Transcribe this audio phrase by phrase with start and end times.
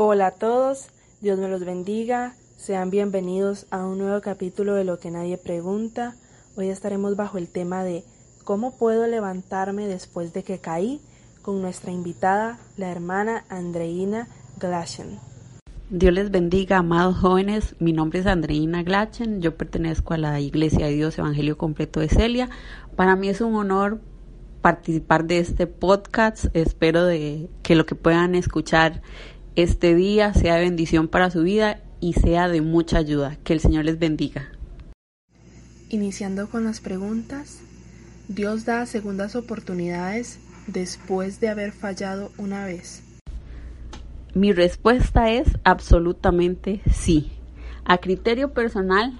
[0.00, 0.90] Hola a todos,
[1.20, 6.14] Dios me los bendiga, sean bienvenidos a un nuevo capítulo de Lo que nadie pregunta.
[6.54, 8.04] Hoy estaremos bajo el tema de
[8.44, 11.00] ¿Cómo puedo levantarme después de que caí?
[11.42, 14.28] con nuestra invitada, la hermana Andreina
[14.60, 15.18] Glaschen.
[15.90, 17.74] Dios les bendiga, amados jóvenes.
[17.80, 19.42] Mi nombre es Andreina Glachen.
[19.42, 22.48] Yo pertenezco a la Iglesia de Dios Evangelio Completo de Celia.
[22.94, 24.00] Para mí es un honor
[24.60, 26.46] participar de este podcast.
[26.54, 29.02] Espero de que lo que puedan escuchar
[29.58, 33.38] este día sea de bendición para su vida y sea de mucha ayuda.
[33.42, 34.52] Que el Señor les bendiga.
[35.88, 37.58] Iniciando con las preguntas,
[38.28, 43.02] Dios da segundas oportunidades después de haber fallado una vez.
[44.32, 47.32] Mi respuesta es absolutamente sí.
[47.84, 49.18] A criterio personal,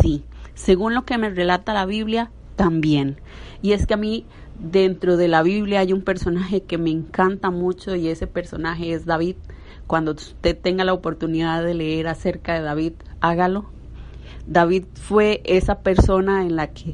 [0.00, 0.22] sí.
[0.54, 3.16] Según lo que me relata la Biblia, también.
[3.60, 4.24] Y es que a mí
[4.60, 9.04] dentro de la Biblia hay un personaje que me encanta mucho y ese personaje es
[9.04, 9.34] David.
[9.90, 13.64] Cuando usted tenga la oportunidad de leer acerca de David, hágalo.
[14.46, 16.92] David fue esa persona en la que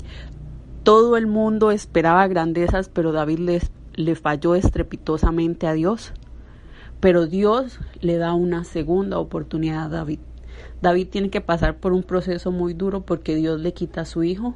[0.82, 3.60] todo el mundo esperaba grandezas, pero David le,
[3.96, 6.14] le falló estrepitosamente a Dios.
[6.98, 10.20] Pero Dios le da una segunda oportunidad a David.
[10.80, 14.24] David tiene que pasar por un proceso muy duro porque Dios le quita a su
[14.24, 14.54] hijo.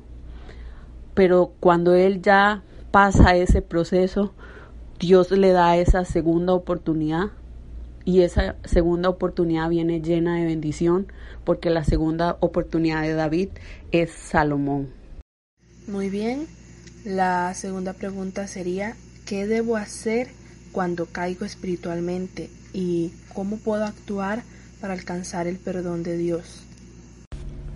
[1.13, 4.33] Pero cuando él ya pasa ese proceso,
[4.99, 7.33] Dios le da esa segunda oportunidad
[8.05, 11.07] y esa segunda oportunidad viene llena de bendición
[11.45, 13.49] porque la segunda oportunidad de David
[13.93, 14.89] es Salomón.
[15.87, 16.47] Muy bien,
[17.05, 18.95] la segunda pregunta sería,
[19.27, 20.29] ¿qué debo hacer
[20.73, 24.43] cuando caigo espiritualmente y cómo puedo actuar
[24.81, 26.65] para alcanzar el perdón de Dios?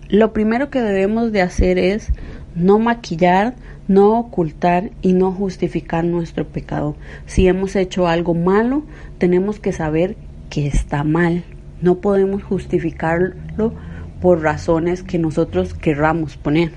[0.07, 2.09] Lo primero que debemos de hacer es
[2.55, 3.55] no maquillar,
[3.87, 6.95] no ocultar y no justificar nuestro pecado.
[7.25, 8.83] Si hemos hecho algo malo,
[9.17, 10.15] tenemos que saber
[10.49, 11.43] que está mal.
[11.81, 13.73] No podemos justificarlo
[14.21, 16.71] por razones que nosotros querramos poner.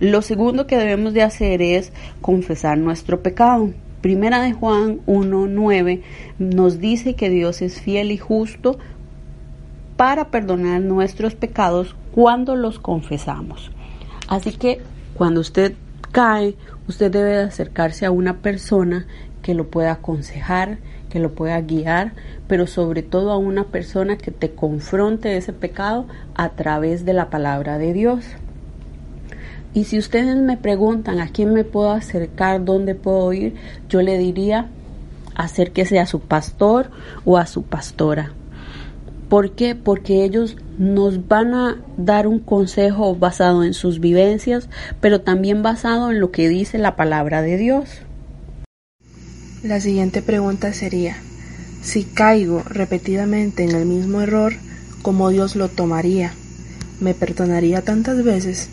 [0.00, 3.70] Lo segundo que debemos de hacer es confesar nuestro pecado.
[4.00, 6.02] Primera de Juan 1.9
[6.38, 8.78] nos dice que Dios es fiel y justo
[9.96, 13.70] para perdonar nuestros pecados cuando los confesamos.
[14.28, 14.80] Así que
[15.14, 15.74] cuando usted
[16.12, 16.56] cae,
[16.88, 19.06] usted debe acercarse a una persona
[19.42, 20.78] que lo pueda aconsejar,
[21.10, 22.12] que lo pueda guiar,
[22.48, 27.30] pero sobre todo a una persona que te confronte ese pecado a través de la
[27.30, 28.24] palabra de Dios.
[29.72, 33.54] Y si ustedes me preguntan a quién me puedo acercar, dónde puedo ir,
[33.88, 34.68] yo le diría
[35.36, 36.90] acérquese a su pastor
[37.24, 38.32] o a su pastora.
[39.28, 39.74] ¿Por qué?
[39.74, 44.68] Porque ellos nos van a dar un consejo basado en sus vivencias,
[45.00, 48.02] pero también basado en lo que dice la palabra de Dios.
[49.64, 51.16] La siguiente pregunta sería,
[51.82, 54.52] si caigo repetidamente en el mismo error,
[55.02, 56.32] ¿cómo Dios lo tomaría?
[57.00, 58.70] ¿Me perdonaría tantas veces?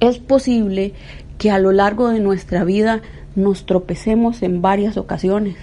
[0.00, 0.92] Es posible
[1.38, 3.00] que a lo largo de nuestra vida
[3.36, 5.56] nos tropecemos en varias ocasiones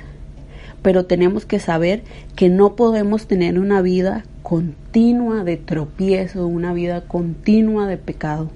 [0.81, 2.03] pero tenemos que saber
[2.35, 8.49] que no podemos tener una vida continua de tropiezo, una vida continua de pecado,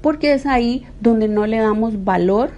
[0.00, 2.50] porque es ahí donde no le damos valor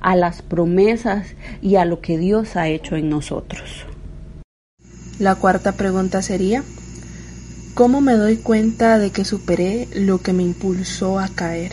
[0.00, 3.86] a las promesas y a lo que Dios ha hecho en nosotros.
[5.18, 6.62] La cuarta pregunta sería,
[7.74, 11.72] ¿cómo me doy cuenta de que superé lo que me impulsó a caer?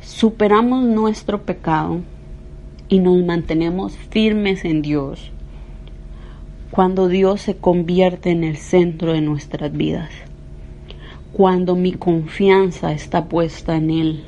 [0.00, 2.02] Superamos nuestro pecado
[2.88, 5.30] y nos mantenemos firmes en Dios.
[6.70, 10.10] Cuando Dios se convierte en el centro de nuestras vidas,
[11.32, 14.24] cuando mi confianza está puesta en Él,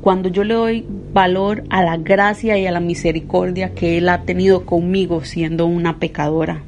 [0.00, 4.22] cuando yo le doy valor a la gracia y a la misericordia que Él ha
[4.22, 6.62] tenido conmigo siendo una pecadora,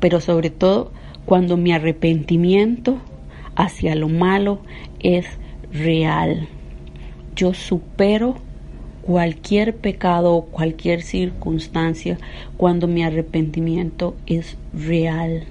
[0.00, 0.92] pero sobre todo
[1.26, 2.98] cuando mi arrepentimiento
[3.54, 4.60] hacia lo malo
[5.00, 5.26] es
[5.72, 6.48] real.
[7.36, 8.36] Yo supero
[9.02, 12.18] cualquier pecado o cualquier circunstancia
[12.56, 15.44] cuando mi arrepentimiento es real.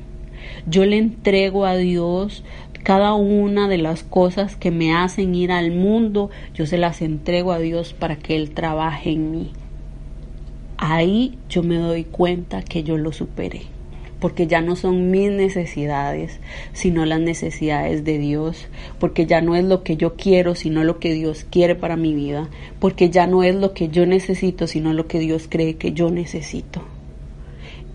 [0.66, 2.44] Yo le entrego a Dios
[2.84, 7.52] cada una de las cosas que me hacen ir al mundo, yo se las entrego
[7.52, 9.52] a Dios para que Él trabaje en mí.
[10.78, 13.81] Ahí yo me doy cuenta que yo lo superé
[14.22, 16.40] porque ya no son mis necesidades,
[16.74, 18.68] sino las necesidades de Dios,
[19.00, 22.14] porque ya no es lo que yo quiero, sino lo que Dios quiere para mi
[22.14, 22.48] vida,
[22.80, 26.12] porque ya no es lo que yo necesito, sino lo que Dios cree que yo
[26.12, 26.84] necesito.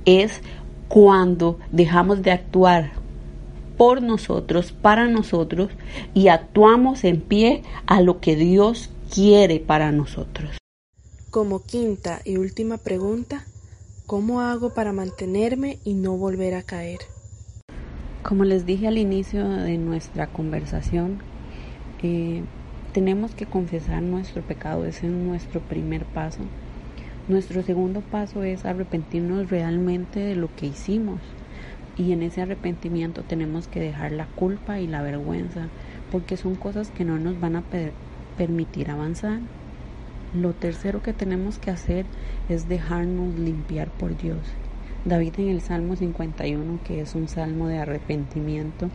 [0.05, 0.43] Es
[0.88, 2.90] cuando dejamos de actuar
[3.76, 5.70] por nosotros, para nosotros,
[6.12, 10.58] y actuamos en pie a lo que Dios quiere para nosotros.
[11.31, 13.44] Como quinta y última pregunta,
[14.06, 17.00] ¿Cómo hago para mantenerme y no volver a caer?
[18.23, 21.19] Como les dije al inicio de nuestra conversación,
[22.05, 22.44] eh,
[22.93, 26.38] tenemos que confesar nuestro pecado, ese es nuestro primer paso.
[27.26, 31.20] Nuestro segundo paso es arrepentirnos realmente de lo que hicimos.
[31.97, 35.67] Y en ese arrepentimiento tenemos que dejar la culpa y la vergüenza,
[36.12, 37.64] porque son cosas que no nos van a
[38.37, 39.41] permitir avanzar.
[40.34, 42.05] Lo tercero que tenemos que hacer
[42.49, 44.38] es dejarnos limpiar por Dios.
[45.05, 48.90] David en el Salmo 51, que es un salmo de arrepentimiento,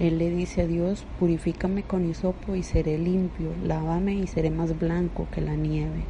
[0.00, 4.76] él le dice a Dios, purifícame con hisopo y seré limpio, lávame y seré más
[4.78, 6.02] blanco que la nieve.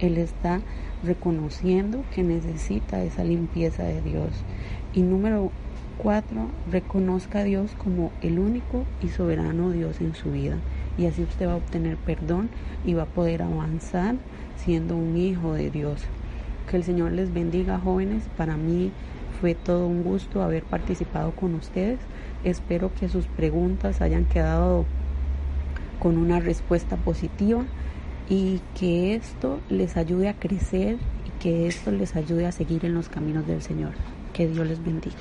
[0.00, 0.60] Él está
[1.04, 4.30] reconociendo que necesita esa limpieza de Dios.
[4.92, 5.52] Y número
[5.98, 10.58] cuatro, reconozca a Dios como el único y soberano Dios en su vida
[10.98, 12.50] y así usted va a obtener perdón
[12.84, 14.16] y va a poder avanzar
[14.56, 16.02] siendo un hijo de Dios.
[16.68, 18.24] Que el Señor les bendiga jóvenes.
[18.36, 18.90] Para mí
[19.40, 22.00] fue todo un gusto haber participado con ustedes.
[22.44, 24.84] Espero que sus preguntas hayan quedado
[26.00, 27.64] con una respuesta positiva
[28.28, 32.94] y que esto les ayude a crecer y que esto les ayude a seguir en
[32.94, 33.92] los caminos del Señor.
[34.32, 35.16] Que Dios les bendiga.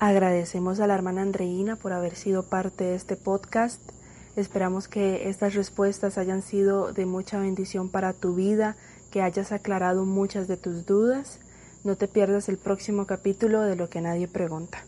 [0.00, 3.97] Agradecemos a la hermana Andreina por haber sido parte de este podcast.
[4.38, 8.76] Esperamos que estas respuestas hayan sido de mucha bendición para tu vida,
[9.10, 11.40] que hayas aclarado muchas de tus dudas.
[11.82, 14.84] No te pierdas el próximo capítulo de Lo que nadie pregunta.